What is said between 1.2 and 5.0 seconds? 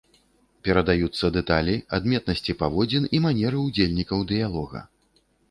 дэталі, адметнасці паводзін і манеры ўдзельнікаў дыялога.